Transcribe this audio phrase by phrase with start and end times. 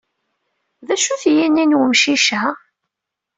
[0.87, 2.43] D acu-t yini n wemcic-a?